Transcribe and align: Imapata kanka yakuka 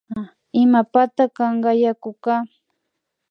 Imapata 0.61 1.23
kanka 1.35 1.71
yakuka 1.83 2.33